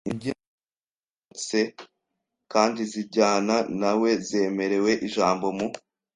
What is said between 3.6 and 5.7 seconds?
na we, zemerewe ijambo mu